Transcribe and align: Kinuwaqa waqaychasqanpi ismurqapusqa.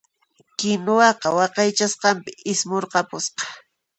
Kinuwaqa 0.57 1.27
waqaychasqanpi 1.37 2.29
ismurqapusqa. 2.51 3.43